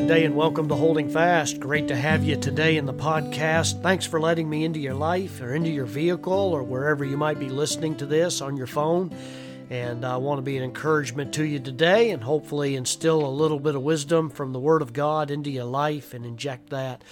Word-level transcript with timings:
Good 0.00 0.08
day 0.08 0.24
and 0.24 0.34
welcome 0.34 0.66
to 0.70 0.74
Holding 0.74 1.10
Fast. 1.10 1.60
Great 1.60 1.86
to 1.88 1.94
have 1.94 2.24
you 2.24 2.34
today 2.34 2.78
in 2.78 2.86
the 2.86 2.94
podcast. 2.94 3.82
Thanks 3.82 4.06
for 4.06 4.18
letting 4.18 4.48
me 4.48 4.64
into 4.64 4.80
your 4.80 4.94
life 4.94 5.42
or 5.42 5.54
into 5.54 5.68
your 5.68 5.84
vehicle 5.84 6.32
or 6.32 6.62
wherever 6.62 7.04
you 7.04 7.18
might 7.18 7.38
be 7.38 7.50
listening 7.50 7.94
to 7.96 8.06
this 8.06 8.40
on 8.40 8.56
your 8.56 8.66
phone. 8.66 9.14
And 9.68 10.06
I 10.06 10.16
want 10.16 10.38
to 10.38 10.42
be 10.42 10.56
an 10.56 10.64
encouragement 10.64 11.34
to 11.34 11.44
you 11.44 11.60
today 11.60 12.12
and 12.12 12.24
hopefully 12.24 12.76
instill 12.76 13.26
a 13.26 13.28
little 13.28 13.60
bit 13.60 13.74
of 13.74 13.82
wisdom 13.82 14.30
from 14.30 14.54
the 14.54 14.58
Word 14.58 14.80
of 14.80 14.94
God 14.94 15.30
into 15.30 15.50
your 15.50 15.64
life 15.64 16.14
and 16.14 16.24
inject 16.24 16.70
that 16.70 17.04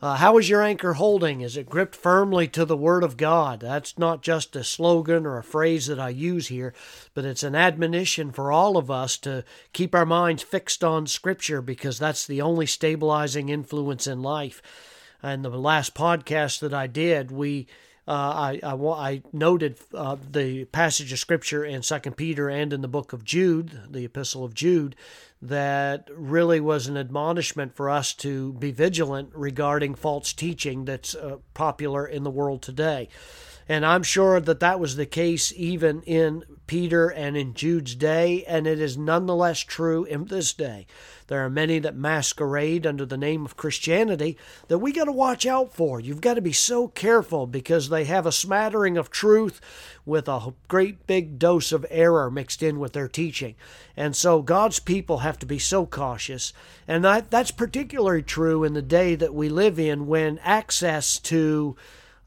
uh, 0.00 0.16
how 0.16 0.38
is 0.38 0.48
your 0.48 0.62
anchor 0.62 0.94
holding? 0.94 1.40
Is 1.40 1.56
it 1.56 1.68
gripped 1.68 1.96
firmly 1.96 2.46
to 2.48 2.64
the 2.64 2.76
Word 2.76 3.02
of 3.02 3.16
God? 3.16 3.60
That's 3.60 3.98
not 3.98 4.22
just 4.22 4.54
a 4.54 4.62
slogan 4.62 5.26
or 5.26 5.38
a 5.38 5.42
phrase 5.42 5.88
that 5.88 5.98
I 5.98 6.10
use 6.10 6.48
here, 6.48 6.72
but 7.14 7.24
it's 7.24 7.42
an 7.42 7.56
admonition 7.56 8.30
for 8.30 8.52
all 8.52 8.76
of 8.76 8.90
us 8.90 9.16
to 9.18 9.44
keep 9.72 9.94
our 9.94 10.06
minds 10.06 10.42
fixed 10.42 10.84
on 10.84 11.08
Scripture 11.08 11.60
because 11.60 11.98
that's 11.98 12.26
the 12.26 12.40
only 12.40 12.66
stabilizing 12.66 13.48
influence 13.48 14.06
in 14.06 14.22
life. 14.22 14.62
And 15.20 15.44
the 15.44 15.50
last 15.50 15.94
podcast 15.94 16.60
that 16.60 16.72
I 16.72 16.86
did, 16.86 17.32
we 17.32 17.66
uh, 18.08 18.10
I, 18.10 18.60
I, 18.62 18.74
I, 18.74 19.22
noted 19.34 19.76
uh, 19.92 20.16
the 20.30 20.64
passage 20.64 21.12
of 21.12 21.18
scripture 21.18 21.62
in 21.62 21.82
Second 21.82 22.16
Peter 22.16 22.48
and 22.48 22.72
in 22.72 22.80
the 22.80 22.88
book 22.88 23.12
of 23.12 23.22
Jude, 23.22 23.82
the 23.90 24.06
epistle 24.06 24.44
of 24.44 24.54
Jude, 24.54 24.96
that 25.42 26.08
really 26.10 26.58
was 26.58 26.86
an 26.86 26.96
admonishment 26.96 27.76
for 27.76 27.90
us 27.90 28.14
to 28.14 28.54
be 28.54 28.70
vigilant 28.70 29.28
regarding 29.34 29.94
false 29.94 30.32
teaching 30.32 30.86
that's 30.86 31.14
uh, 31.14 31.36
popular 31.52 32.06
in 32.06 32.24
the 32.24 32.30
world 32.30 32.62
today. 32.62 33.10
And 33.68 33.84
I'm 33.84 34.02
sure 34.02 34.40
that 34.40 34.60
that 34.60 34.80
was 34.80 34.96
the 34.96 35.06
case 35.06 35.52
even 35.54 36.02
in 36.02 36.44
Peter 36.66 37.08
and 37.08 37.36
in 37.36 37.54
Jude's 37.54 37.94
day, 37.94 38.44
and 38.46 38.66
it 38.66 38.80
is 38.80 38.96
nonetheless 38.96 39.60
true 39.60 40.04
in 40.04 40.26
this 40.26 40.52
day. 40.52 40.86
There 41.26 41.44
are 41.44 41.50
many 41.50 41.78
that 41.80 41.96
masquerade 41.96 42.86
under 42.86 43.04
the 43.04 43.18
name 43.18 43.44
of 43.44 43.56
Christianity 43.56 44.38
that 44.68 44.78
we 44.78 44.92
got 44.92 45.04
to 45.04 45.12
watch 45.12 45.44
out 45.44 45.74
for. 45.74 46.00
You've 46.00 46.22
got 46.22 46.34
to 46.34 46.40
be 46.40 46.52
so 46.52 46.88
careful 46.88 47.46
because 47.46 47.88
they 47.88 48.04
have 48.04 48.24
a 48.24 48.32
smattering 48.32 48.96
of 48.96 49.10
truth 49.10 49.60
with 50.06 50.28
a 50.28 50.54
great 50.68 51.06
big 51.06 51.38
dose 51.38 51.72
of 51.72 51.84
error 51.90 52.30
mixed 52.30 52.62
in 52.62 52.78
with 52.78 52.94
their 52.94 53.08
teaching. 53.08 53.54
And 53.96 54.16
so 54.16 54.40
God's 54.40 54.78
people 54.78 55.18
have 55.18 55.38
to 55.40 55.46
be 55.46 55.58
so 55.58 55.84
cautious. 55.84 56.54
And 56.86 57.04
that, 57.04 57.30
that's 57.30 57.50
particularly 57.50 58.22
true 58.22 58.64
in 58.64 58.72
the 58.72 58.82
day 58.82 59.14
that 59.14 59.34
we 59.34 59.50
live 59.50 59.78
in 59.78 60.06
when 60.06 60.38
access 60.38 61.18
to 61.20 61.76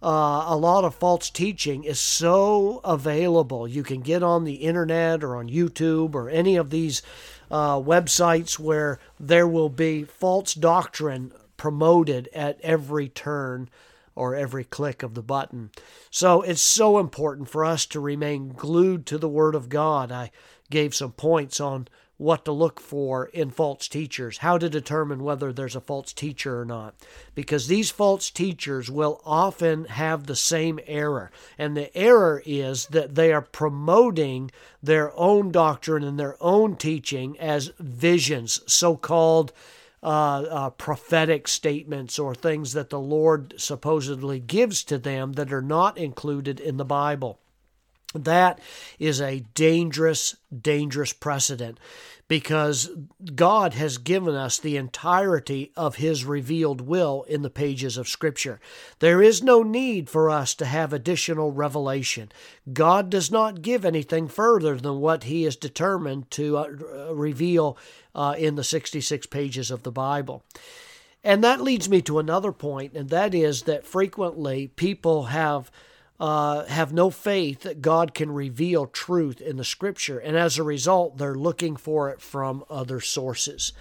uh, 0.03 0.45
a 0.47 0.57
lot 0.57 0.83
of 0.83 0.95
false 0.95 1.29
teaching 1.29 1.83
is 1.83 1.99
so 1.99 2.81
available. 2.83 3.67
You 3.67 3.83
can 3.83 4.01
get 4.01 4.23
on 4.23 4.43
the 4.43 4.55
internet 4.55 5.23
or 5.23 5.35
on 5.35 5.49
YouTube 5.49 6.15
or 6.15 6.29
any 6.29 6.55
of 6.55 6.71
these 6.71 7.01
uh, 7.51 7.75
websites 7.75 8.57
where 8.57 8.99
there 9.19 9.47
will 9.47 9.69
be 9.69 10.03
false 10.03 10.53
doctrine 10.53 11.31
promoted 11.57 12.29
at 12.33 12.59
every 12.61 13.09
turn 13.09 13.69
or 14.15 14.35
every 14.35 14.63
click 14.63 15.03
of 15.03 15.13
the 15.13 15.21
button. 15.21 15.69
So 16.09 16.41
it's 16.41 16.61
so 16.61 16.97
important 16.97 17.49
for 17.49 17.63
us 17.63 17.85
to 17.87 17.99
remain 17.99 18.49
glued 18.49 19.05
to 19.07 19.17
the 19.17 19.29
Word 19.29 19.55
of 19.55 19.69
God. 19.69 20.11
I 20.11 20.31
gave 20.69 20.95
some 20.95 21.11
points 21.11 21.59
on 21.59 21.87
what 22.21 22.45
to 22.45 22.51
look 22.51 22.79
for 22.79 23.25
in 23.25 23.49
false 23.49 23.87
teachers, 23.87 24.37
how 24.37 24.55
to 24.55 24.69
determine 24.69 25.23
whether 25.23 25.51
there's 25.51 25.75
a 25.75 25.81
false 25.81 26.13
teacher 26.13 26.61
or 26.61 26.65
not. 26.65 26.93
Because 27.33 27.67
these 27.67 27.89
false 27.89 28.29
teachers 28.29 28.91
will 28.91 29.19
often 29.25 29.85
have 29.85 30.27
the 30.27 30.35
same 30.35 30.79
error. 30.85 31.31
And 31.57 31.75
the 31.75 31.95
error 31.97 32.43
is 32.45 32.85
that 32.87 33.15
they 33.15 33.33
are 33.33 33.41
promoting 33.41 34.51
their 34.83 35.11
own 35.17 35.51
doctrine 35.51 36.03
and 36.03 36.19
their 36.19 36.37
own 36.39 36.75
teaching 36.75 37.39
as 37.39 37.71
visions, 37.79 38.61
so 38.71 38.95
called. 38.95 39.51
Uh, 40.03 40.41
uh, 40.49 40.69
prophetic 40.71 41.47
statements 41.47 42.17
or 42.17 42.33
things 42.33 42.73
that 42.73 42.89
the 42.89 42.99
Lord 42.99 43.53
supposedly 43.57 44.39
gives 44.39 44.83
to 44.85 44.97
them 44.97 45.33
that 45.33 45.53
are 45.53 45.61
not 45.61 45.95
included 45.95 46.59
in 46.59 46.77
the 46.77 46.83
Bible. 46.83 47.37
That 48.13 48.59
is 48.99 49.21
a 49.21 49.45
dangerous, 49.53 50.35
dangerous 50.61 51.13
precedent 51.13 51.79
because 52.27 52.89
God 53.35 53.73
has 53.73 53.97
given 53.97 54.35
us 54.35 54.57
the 54.57 54.77
entirety 54.77 55.73
of 55.75 55.97
His 55.97 56.23
revealed 56.23 56.79
will 56.79 57.23
in 57.23 57.41
the 57.41 57.49
pages 57.49 57.97
of 57.97 58.07
Scripture. 58.07 58.61
There 58.99 59.21
is 59.21 59.43
no 59.43 59.63
need 59.63 60.09
for 60.09 60.29
us 60.29 60.55
to 60.55 60.65
have 60.65 60.93
additional 60.93 61.51
revelation. 61.51 62.31
God 62.71 63.09
does 63.09 63.31
not 63.31 63.61
give 63.61 63.83
anything 63.83 64.29
further 64.29 64.77
than 64.77 65.01
what 65.01 65.25
He 65.25 65.43
is 65.43 65.57
determined 65.57 66.31
to 66.31 66.57
uh, 66.57 66.67
reveal 67.11 67.77
uh, 68.15 68.35
in 68.37 68.55
the 68.55 68.63
66 68.63 69.27
pages 69.27 69.69
of 69.69 69.83
the 69.83 69.91
Bible. 69.91 70.43
And 71.25 71.43
that 71.43 71.59
leads 71.59 71.89
me 71.89 72.01
to 72.03 72.19
another 72.19 72.53
point, 72.53 72.93
and 72.93 73.09
that 73.09 73.35
is 73.35 73.63
that 73.63 73.85
frequently 73.85 74.67
people 74.67 75.25
have 75.25 75.69
uh, 76.21 76.65
have 76.65 76.93
no 76.93 77.09
faith 77.09 77.61
that 77.61 77.81
God 77.81 78.13
can 78.13 78.31
reveal 78.31 78.85
truth 78.85 79.41
in 79.41 79.57
the 79.57 79.65
scripture, 79.65 80.19
and 80.19 80.37
as 80.37 80.59
a 80.59 80.63
result, 80.63 81.17
they're 81.17 81.33
looking 81.33 81.75
for 81.75 82.11
it 82.11 82.21
from 82.21 82.63
other 82.69 82.99
sources. 82.99 83.73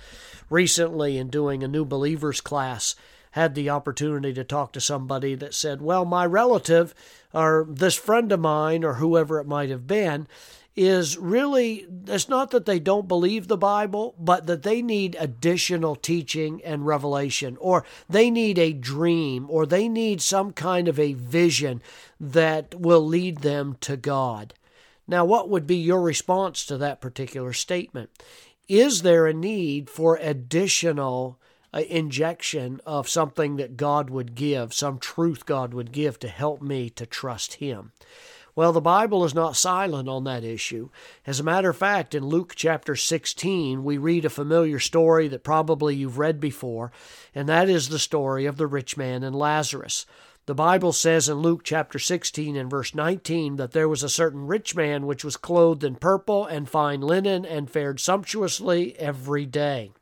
Recently, 0.49 1.19
in 1.19 1.29
doing 1.29 1.63
a 1.63 1.69
new 1.69 1.85
believers 1.85 2.41
class, 2.41 2.97
had 3.33 3.55
the 3.55 3.69
opportunity 3.69 4.33
to 4.33 4.43
talk 4.43 4.73
to 4.73 4.81
somebody 4.81 5.35
that 5.35 5.53
said, 5.53 5.83
Well, 5.83 6.07
my 6.07 6.25
relative 6.25 6.95
or 7.35 7.67
this 7.69 7.95
friend 7.95 8.33
of 8.33 8.41
mine 8.41 8.85
or 8.85 8.95
whoever 8.95 9.39
it 9.39 9.47
might 9.47 9.69
have 9.69 9.87
been 9.87 10.27
is 10.77 11.19
really 11.19 11.87
it's 12.07 12.29
not 12.29 12.51
that 12.53 12.65
they 12.65 12.79
don't 12.79 13.09
believe 13.09 13.49
the 13.49 13.57
Bible, 13.57 14.15
but 14.19 14.47
that 14.47 14.63
they 14.63 14.83
need 14.83 15.17
additional 15.19 15.97
teaching 15.97 16.63
and 16.65 16.87
revelation, 16.87 17.57
or 17.61 17.85
they 18.09 18.31
need 18.31 18.59
a 18.59 18.73
dream, 18.73 19.47
or 19.51 19.67
they 19.67 19.89
need 19.89 20.23
some 20.23 20.53
kind 20.53 20.89
of 20.89 20.99
a 20.99 21.15
vision 21.15 21.83
that 22.19 22.75
will 22.75 23.05
lead 23.05 23.39
them 23.39 23.77
to 23.81 23.97
God. 23.97 24.55
Now, 25.07 25.25
what 25.25 25.49
would 25.49 25.67
be 25.67 25.77
your 25.77 26.01
response 26.01 26.65
to 26.67 26.79
that 26.79 27.01
particular 27.01 27.53
statement? 27.53 28.11
Is 28.69 29.03
there 29.03 29.27
a 29.27 29.35
need 29.35 29.91
for 29.91 30.17
additional 30.17 31.41
uh, 31.75 31.81
injection 31.89 32.81
of 32.87 33.09
something 33.09 33.57
that 33.57 33.77
God 33.77 34.09
would 34.11 34.37
give, 34.37 34.73
some 34.73 35.01
truth 35.01 35.47
God 35.47 35.75
would 35.75 35.91
give 35.91 36.21
to 36.21 36.29
help 36.29 36.63
me 36.63 36.91
to 36.91 37.07
trust 37.07 37.55
Him? 37.55 37.91
Well, 38.61 38.75
the 38.75 38.81
Bible 38.83 39.25
is 39.25 39.35
not 39.35 39.57
silent 39.57 40.07
on 40.07 40.25
that 40.25 40.45
issue. 40.45 40.91
As 41.27 41.41
a 41.41 41.43
matter 41.43 41.71
of 41.71 41.79
fact, 41.79 42.15
in 42.15 42.27
Luke 42.27 42.53
chapter 42.55 42.95
16, 42.95 43.83
we 43.83 43.97
read 43.97 44.27
a 44.27 44.29
familiar 44.29 44.79
story 44.79 45.29
that 45.29 45.43
probably 45.43 45.97
you've 45.97 46.19
read 46.19 46.41
before, 46.41 46.93
and 47.35 47.49
that 47.49 47.71
is 47.71 47.89
the 47.89 47.99
story 47.99 48.45
of 48.45 48.59
the 48.59 48.67
rich 48.67 48.99
man 48.99 49.23
and 49.23 49.35
Lazarus. 49.35 50.05
The 50.45 50.55
Bible 50.55 50.93
says 50.93 51.27
in 51.27 51.39
Luke 51.39 51.63
chapter 51.65 51.99
16 51.99 52.55
and 52.55 52.69
verse 52.69 52.95
19 52.95 53.57
that 53.57 53.73
there 53.73 53.89
was 53.89 54.03
a 54.03 54.11
certain 54.11 54.47
rich 54.47 54.77
man 54.77 55.07
which 55.07 55.25
was 55.25 55.39
clothed 55.39 55.83
in 55.83 55.95
purple 55.95 56.45
and 56.45 56.69
fine 56.69 57.01
linen 57.01 57.47
and 57.47 57.71
fared 57.71 57.99
sumptuously 57.99 58.95
every 58.99 59.47
day. 59.47 59.93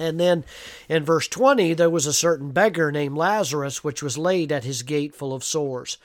And 0.00 0.18
then 0.18 0.44
in 0.88 1.04
verse 1.04 1.28
20, 1.28 1.74
there 1.74 1.90
was 1.90 2.06
a 2.06 2.12
certain 2.12 2.50
beggar 2.50 2.90
named 2.90 3.16
Lazarus 3.16 3.84
which 3.84 4.02
was 4.02 4.18
laid 4.18 4.50
at 4.50 4.64
his 4.64 4.82
gate 4.82 5.14
full 5.14 5.34
of 5.34 5.44
sores. 5.44 5.98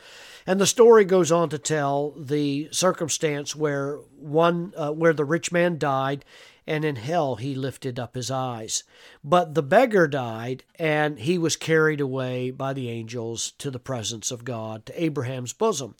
And 0.47 0.61
the 0.61 0.67
story 0.67 1.05
goes 1.05 1.31
on 1.31 1.49
to 1.49 1.57
tell 1.57 2.11
the 2.11 2.69
circumstance 2.71 3.55
where 3.55 3.97
one 4.19 4.73
uh, 4.77 4.91
where 4.91 5.13
the 5.13 5.25
rich 5.25 5.51
man 5.51 5.79
died 5.79 6.23
and 6.67 6.83
in 6.83 6.95
hell 6.95 7.35
he 7.35 7.55
lifted 7.55 7.99
up 7.99 8.15
his 8.15 8.31
eyes. 8.31 8.83
But 9.23 9.53
the 9.53 9.63
beggar 9.63 10.07
died, 10.07 10.63
and 10.79 11.19
he 11.19 11.37
was 11.37 11.55
carried 11.55 12.01
away 12.01 12.51
by 12.51 12.73
the 12.73 12.89
angels 12.89 13.51
to 13.59 13.69
the 13.69 13.79
presence 13.79 14.31
of 14.31 14.43
God, 14.43 14.85
to 14.87 15.03
Abraham's 15.03 15.53
bosom. 15.53 15.95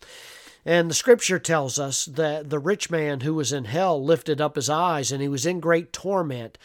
And 0.65 0.89
the 0.89 0.95
scripture 0.95 1.37
tells 1.37 1.77
us 1.77 2.05
that 2.05 2.49
the 2.49 2.57
rich 2.57 2.89
man 2.89 3.19
who 3.19 3.35
was 3.35 3.53
in 3.53 3.65
hell 3.65 4.03
lifted 4.03 4.41
up 4.41 4.55
his 4.55 4.69
eyes, 4.69 5.11
and 5.11 5.21
he 5.21 5.27
was 5.27 5.45
in 5.45 5.59
great 5.59 5.93
torment. 5.93 6.57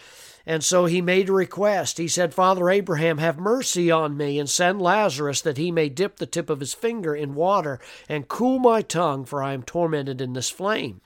And 0.47 0.65
so 0.65 0.87
he 0.87 1.01
made 1.01 1.29
a 1.29 1.33
request. 1.33 1.99
He 1.99 2.09
said, 2.09 2.33
Father 2.35 2.71
Abraham, 2.71 3.19
have 3.19 3.39
mercy 3.39 3.91
on 3.91 4.17
me 4.17 4.39
and 4.39 4.49
send 4.49 4.81
Lazarus 4.81 5.41
that 5.43 5.59
he 5.59 5.71
may 5.71 5.89
dip 5.89 6.17
the 6.17 6.27
tip 6.27 6.49
of 6.49 6.61
his 6.61 6.75
finger 6.75 7.15
in 7.15 7.35
water 7.35 7.79
and 8.09 8.29
cool 8.29 8.59
my 8.59 8.83
tongue, 8.83 9.25
for 9.25 9.43
I 9.43 9.53
am 9.53 9.63
tormented 9.63 10.21
in 10.21 10.33
this 10.33 10.51
flame. 10.51 11.01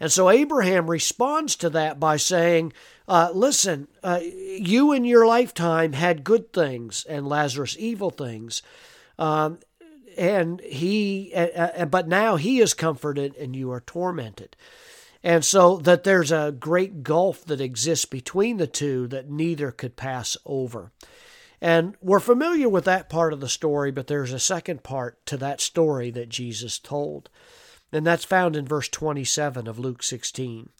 And 0.00 0.10
so 0.10 0.30
Abraham 0.30 0.90
responds 0.90 1.54
to 1.56 1.70
that 1.70 2.00
by 2.00 2.16
saying, 2.16 2.72
uh, 3.06 3.30
Listen, 3.32 3.88
uh, 4.02 4.20
you 4.22 4.92
in 4.92 5.04
your 5.04 5.26
lifetime 5.26 5.92
had 5.92 6.24
good 6.24 6.52
things 6.52 7.04
and 7.08 7.28
Lazarus 7.28 7.76
evil 7.78 8.10
things. 8.10 8.62
Um, 9.18 9.58
and 10.18 10.60
he, 10.60 11.32
uh, 11.34 11.46
uh 11.46 11.84
but 11.84 12.08
now 12.08 12.36
he 12.36 12.58
is 12.58 12.74
comforted 12.74 13.36
and 13.36 13.54
you 13.54 13.70
are 13.70 13.80
tormented. 13.80 14.56
And 15.24 15.44
so 15.44 15.76
that 15.78 16.04
there's 16.04 16.32
a 16.32 16.54
great 16.58 17.02
gulf 17.02 17.44
that 17.44 17.60
exists 17.60 18.04
between 18.04 18.56
the 18.56 18.66
two 18.66 19.06
that 19.08 19.30
neither 19.30 19.70
could 19.70 19.96
pass 19.96 20.36
over. 20.44 20.90
And 21.60 21.94
we're 22.02 22.18
familiar 22.18 22.68
with 22.68 22.84
that 22.86 23.08
part 23.08 23.32
of 23.32 23.40
the 23.40 23.48
story, 23.48 23.92
but 23.92 24.08
there's 24.08 24.32
a 24.32 24.40
second 24.40 24.82
part 24.82 25.24
to 25.26 25.36
that 25.36 25.60
story 25.60 26.10
that 26.10 26.28
Jesus 26.28 26.78
told. 26.78 27.30
And 27.92 28.04
that's 28.04 28.24
found 28.24 28.56
in 28.56 28.66
verse 28.66 28.88
27 28.88 29.68
of 29.68 29.78
Luke 29.78 30.02
16, 30.02 30.70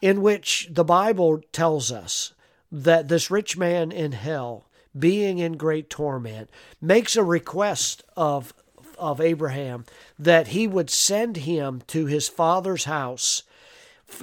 in 0.00 0.22
which 0.22 0.68
the 0.68 0.84
Bible 0.84 1.42
tells 1.52 1.92
us 1.92 2.32
that 2.72 3.06
this 3.06 3.30
rich 3.30 3.56
man 3.56 3.92
in 3.92 4.12
hell, 4.12 4.66
being 4.98 5.38
in 5.38 5.52
great 5.52 5.88
torment, 5.88 6.50
makes 6.80 7.14
a 7.14 7.22
request 7.22 8.02
of, 8.16 8.52
of 8.98 9.20
Abraham 9.20 9.84
that 10.18 10.48
he 10.48 10.66
would 10.66 10.90
send 10.90 11.36
him 11.36 11.82
to 11.86 12.06
his 12.06 12.28
father's 12.28 12.84
house 12.84 13.44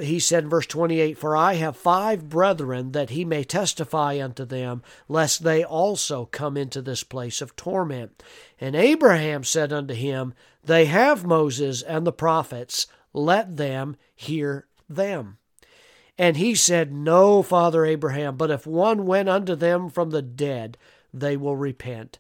he 0.02 0.20
said 0.20 0.50
verse 0.50 0.66
28 0.66 1.18
For 1.18 1.36
I 1.36 1.54
have 1.54 1.76
five 1.76 2.30
brethren, 2.30 2.92
that 2.94 3.10
he 3.12 3.26
may 3.26 3.44
testify 3.44 4.22
unto 4.22 4.46
them, 4.46 4.82
lest 5.08 5.44
they 5.44 5.64
also 5.64 6.26
come 6.26 6.58
into 6.58 6.82
this 6.82 7.04
place 7.04 7.42
of 7.42 7.56
torment. 7.56 8.24
And 8.60 8.76
Abraham 8.76 9.44
said 9.44 9.74
unto 9.74 9.94
him, 9.94 10.34
They 10.64 10.86
have 10.86 11.26
Moses 11.26 11.82
and 11.82 12.08
the 12.08 12.14
prophets, 12.14 12.88
let 13.14 13.58
them 13.58 13.96
hear 14.16 14.68
them. 14.90 15.38
And 16.18 16.38
he 16.38 16.56
said, 16.56 16.94
No, 16.94 17.42
Father 17.42 17.86
Abraham, 17.86 18.38
but 18.38 18.52
if 18.52 18.68
one 18.68 19.06
went 19.06 19.30
unto 19.30 19.56
them 19.56 19.90
from 19.90 20.12
the 20.12 20.22
dead, 20.22 20.78
they 21.14 21.36
will 21.38 21.56
repent. 21.56 22.20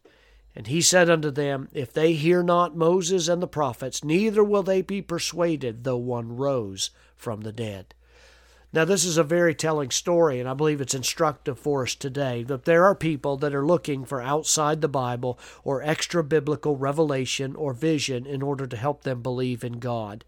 And 0.55 0.67
he 0.67 0.81
said 0.81 1.09
unto 1.09 1.31
them, 1.31 1.67
If 1.73 1.91
they 1.91 2.13
hear 2.13 2.44
not 2.44 2.75
Moses 2.75 3.27
and 3.27 3.41
the 3.41 3.47
prophets, 3.47 4.03
neither 4.03 4.44
will 4.44 4.63
they 4.63 4.81
be 4.81 5.01
persuaded, 5.01 5.83
though 5.83 5.97
one 5.97 6.35
rose 6.35 6.91
from 7.15 7.41
the 7.41 7.51
dead. 7.51 7.94
Now, 8.71 8.85
this 8.85 9.05
is 9.05 9.17
a 9.17 9.23
very 9.23 9.53
telling 9.53 9.91
story, 9.91 10.39
and 10.39 10.50
I 10.50 10.55
believe 10.55 10.81
it's 10.81 10.95
instructive 10.95 11.59
for 11.59 11.83
us 11.83 11.94
today 11.94 12.41
that 12.44 12.65
there 12.65 12.85
are 12.85 12.95
people 12.95 13.38
that 13.38 13.53
are 13.53 13.65
looking 13.65 14.03
for 14.03 14.19
outside 14.19 14.81
the 14.81 14.88
Bible 14.88 15.38
or 15.63 15.83
extra 15.83 16.23
biblical 16.23 16.75
revelation 16.75 17.55
or 17.55 17.73
vision 17.73 18.25
in 18.25 18.41
order 18.41 18.65
to 18.65 18.75
help 18.75 19.03
them 19.03 19.21
believe 19.21 19.63
in 19.63 19.73
God. 19.73 20.25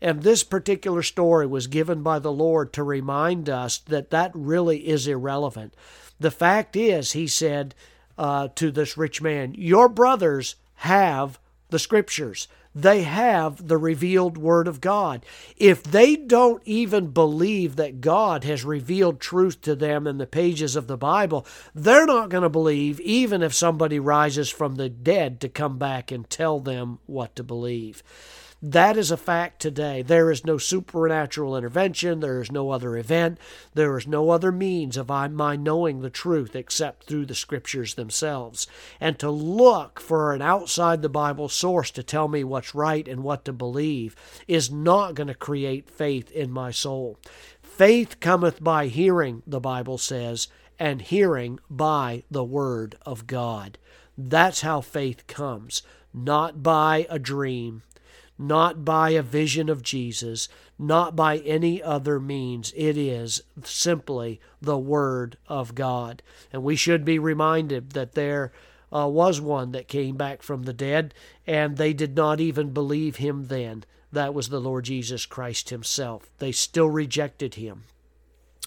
And 0.00 0.22
this 0.22 0.44
particular 0.44 1.02
story 1.02 1.46
was 1.46 1.66
given 1.66 2.04
by 2.04 2.20
the 2.20 2.32
Lord 2.32 2.72
to 2.74 2.84
remind 2.84 3.48
us 3.48 3.78
that 3.78 4.10
that 4.10 4.30
really 4.32 4.88
is 4.88 5.08
irrelevant. 5.08 5.74
The 6.20 6.30
fact 6.30 6.76
is, 6.76 7.12
he 7.12 7.26
said 7.26 7.74
uh, 8.18 8.48
to 8.56 8.70
this 8.70 8.96
rich 8.96 9.22
man, 9.22 9.54
Your 9.56 9.88
brothers 9.88 10.56
have 10.76 11.38
the 11.70 11.78
scriptures. 11.78 12.48
They 12.74 13.02
have 13.02 13.68
the 13.68 13.76
revealed 13.76 14.38
Word 14.38 14.66
of 14.66 14.80
God. 14.80 15.26
If 15.58 15.82
they 15.82 16.16
don't 16.16 16.62
even 16.64 17.08
believe 17.08 17.76
that 17.76 18.00
God 18.00 18.44
has 18.44 18.64
revealed 18.64 19.20
truth 19.20 19.60
to 19.62 19.74
them 19.74 20.06
in 20.06 20.16
the 20.16 20.26
pages 20.26 20.74
of 20.74 20.86
the 20.86 20.96
Bible, 20.96 21.46
they're 21.74 22.06
not 22.06 22.30
going 22.30 22.44
to 22.44 22.48
believe 22.48 22.98
even 23.00 23.42
if 23.42 23.52
somebody 23.52 23.98
rises 23.98 24.48
from 24.48 24.76
the 24.76 24.88
dead 24.88 25.40
to 25.40 25.48
come 25.50 25.78
back 25.78 26.10
and 26.10 26.28
tell 26.30 26.60
them 26.60 26.98
what 27.04 27.36
to 27.36 27.42
believe. 27.42 28.02
That 28.64 28.96
is 28.96 29.10
a 29.10 29.16
fact 29.16 29.60
today. 29.60 30.02
There 30.02 30.30
is 30.30 30.44
no 30.44 30.56
supernatural 30.56 31.56
intervention. 31.56 32.20
There 32.20 32.40
is 32.40 32.52
no 32.52 32.70
other 32.70 32.96
event. 32.96 33.38
There 33.74 33.98
is 33.98 34.06
no 34.06 34.30
other 34.30 34.52
means 34.52 34.96
of 34.96 35.08
my 35.08 35.56
knowing 35.56 36.00
the 36.00 36.10
truth 36.10 36.54
except 36.54 37.06
through 37.06 37.26
the 37.26 37.34
Scriptures 37.34 37.94
themselves. 37.94 38.68
And 39.00 39.18
to 39.18 39.30
look 39.32 39.98
for 39.98 40.32
an 40.32 40.42
outside 40.42 41.02
the 41.02 41.08
Bible 41.08 41.48
source 41.48 41.90
to 41.90 42.04
tell 42.04 42.28
me 42.28 42.44
what's 42.44 42.72
right 42.72 43.08
and 43.08 43.24
what 43.24 43.44
to 43.46 43.52
believe 43.52 44.14
is 44.46 44.70
not 44.70 45.16
going 45.16 45.26
to 45.26 45.34
create 45.34 45.90
faith 45.90 46.30
in 46.30 46.52
my 46.52 46.70
soul. 46.70 47.18
Faith 47.60 48.20
cometh 48.20 48.62
by 48.62 48.86
hearing, 48.86 49.42
the 49.44 49.58
Bible 49.58 49.98
says, 49.98 50.46
and 50.78 51.02
hearing 51.02 51.58
by 51.68 52.22
the 52.30 52.44
Word 52.44 52.96
of 53.04 53.26
God. 53.26 53.76
That's 54.16 54.60
how 54.60 54.82
faith 54.82 55.26
comes, 55.26 55.82
not 56.14 56.62
by 56.62 57.08
a 57.10 57.18
dream 57.18 57.82
not 58.38 58.84
by 58.84 59.10
a 59.10 59.22
vision 59.22 59.68
of 59.68 59.82
Jesus, 59.82 60.48
not 60.78 61.14
by 61.14 61.38
any 61.38 61.82
other 61.82 62.18
means. 62.18 62.72
It 62.76 62.96
is 62.96 63.42
simply 63.64 64.40
the 64.60 64.78
Word 64.78 65.36
of 65.48 65.74
God. 65.74 66.22
And 66.52 66.62
we 66.62 66.76
should 66.76 67.04
be 67.04 67.18
reminded 67.18 67.90
that 67.90 68.12
there 68.12 68.52
uh, 68.92 69.08
was 69.08 69.40
one 69.40 69.72
that 69.72 69.88
came 69.88 70.16
back 70.16 70.42
from 70.42 70.64
the 70.64 70.72
dead, 70.72 71.14
and 71.46 71.76
they 71.76 71.92
did 71.92 72.16
not 72.16 72.40
even 72.40 72.70
believe 72.70 73.16
him 73.16 73.46
then. 73.46 73.84
That 74.12 74.34
was 74.34 74.50
the 74.50 74.60
Lord 74.60 74.84
Jesus 74.84 75.24
Christ 75.24 75.70
Himself. 75.70 76.30
They 76.38 76.52
still 76.52 76.88
rejected 76.88 77.54
Him. 77.54 77.84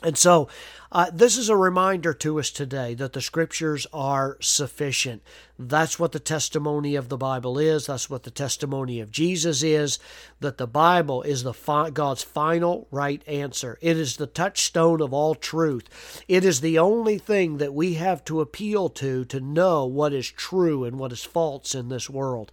And 0.03 0.17
so, 0.17 0.49
uh, 0.91 1.09
this 1.11 1.37
is 1.37 1.49
a 1.49 1.55
reminder 1.55 2.13
to 2.13 2.39
us 2.39 2.51
today 2.51 2.93
that 2.93 3.13
the 3.13 3.21
scriptures 3.21 3.87
are 3.93 4.37
sufficient. 4.41 5.21
That's 5.57 5.97
what 5.97 6.11
the 6.11 6.19
testimony 6.19 6.95
of 6.95 7.09
the 7.09 7.17
Bible 7.17 7.57
is. 7.57 7.87
That's 7.87 8.09
what 8.09 8.23
the 8.23 8.31
testimony 8.31 8.99
of 8.99 9.09
Jesus 9.09 9.63
is. 9.63 9.99
That 10.41 10.57
the 10.57 10.67
Bible 10.67 11.21
is 11.23 11.43
the 11.43 11.53
fi- 11.53 11.89
God's 11.89 12.23
final 12.23 12.87
right 12.91 13.21
answer. 13.27 13.77
It 13.81 13.97
is 13.97 14.17
the 14.17 14.27
touchstone 14.27 15.01
of 15.01 15.13
all 15.13 15.33
truth. 15.33 16.23
It 16.27 16.43
is 16.43 16.61
the 16.61 16.77
only 16.77 17.17
thing 17.17 17.57
that 17.57 17.73
we 17.73 17.93
have 17.95 18.23
to 18.25 18.41
appeal 18.41 18.89
to 18.89 19.25
to 19.25 19.39
know 19.39 19.85
what 19.85 20.13
is 20.13 20.29
true 20.29 20.83
and 20.83 20.99
what 20.99 21.13
is 21.13 21.23
false 21.23 21.73
in 21.73 21.89
this 21.89 22.09
world 22.09 22.51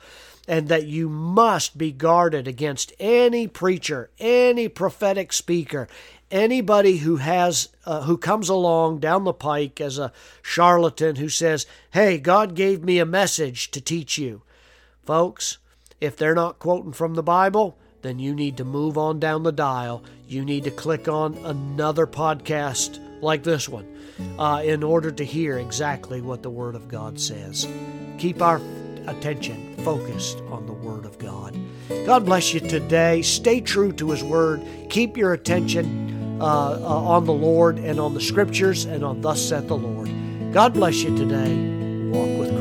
and 0.49 0.69
that 0.69 0.87
you 0.87 1.09
must 1.09 1.79
be 1.79 1.93
guarded 1.93 2.49
against 2.49 2.93
any 2.99 3.47
preacher, 3.47 4.11
any 4.19 4.69
prophetic 4.69 5.33
speaker, 5.33 5.89
anybody 6.31 6.99
who 6.99 7.17
has 7.17 7.69
uh, 7.85 8.03
who 8.03 8.17
comes 8.17 8.49
along 8.49 8.99
down 8.99 9.25
the 9.25 9.33
pike 9.33 9.81
as 9.81 9.99
a 9.99 10.13
charlatan 10.43 11.17
who 11.17 11.29
says, 11.29 11.67
"Hey, 11.93 12.19
God 12.19 12.55
gave 12.55 12.83
me 12.83 12.99
a 12.99 13.07
message 13.07 13.71
to 13.71 13.81
teach 13.81 14.19
you." 14.19 14.43
Folks, 15.05 15.59
if 16.01 16.17
they're 16.17 16.35
not 16.35 16.59
quoting 16.59 16.93
from 16.93 17.15
the 17.15 17.23
Bible, 17.23 17.79
then 18.03 18.19
you 18.19 18.35
need 18.35 18.57
to 18.57 18.65
move 18.65 18.99
on 18.99 19.21
down 19.21 19.45
the 19.45 19.53
dial. 19.53 20.03
You 20.27 20.45
need 20.45 20.65
to 20.65 20.71
click 20.71 21.09
on 21.09 21.35
another 21.45 22.07
podcast 22.07 22.99
like 23.23 23.45
this 23.45 23.69
one 23.69 23.87
uh, 24.39 24.63
in 24.65 24.83
order 24.83 25.11
to 25.11 25.25
hear 25.25 25.59
exactly 25.59 26.21
what 26.21 26.43
the 26.43 26.51
Word 26.51 26.75
of 26.75 26.89
God 26.89 27.21
says. 27.21 27.69
Keep 28.19 28.43
our 28.43 28.61
attention 29.07 29.77
focused 29.79 30.39
on 30.51 30.67
the 30.67 30.73
Word 30.73 31.05
of 31.05 31.19
God. 31.19 31.59
God 32.07 32.25
bless 32.25 32.55
you 32.55 32.61
today. 32.61 33.23
Stay 33.23 33.61
true 33.61 33.93
to 33.93 34.11
His 34.11 34.23
Word. 34.23 34.63
Keep 34.91 35.17
your 35.17 35.33
attention 35.33 36.41
uh, 36.41 36.45
uh, 36.45 36.87
on 36.87 37.25
the 37.25 37.33
Lord 37.33 37.79
and 37.79 38.01
on 38.01 38.15
the 38.15 38.21
Scriptures 38.21 38.85
and 38.85 39.05
on 39.05 39.21
Thus 39.21 39.41
saith 39.41 39.69
the 39.69 39.77
Lord. 39.77 40.11
God 40.53 40.75
bless 40.75 41.03
you 41.03 41.17
today. 41.17 41.55
Walk 42.11 42.39
with. 42.39 42.52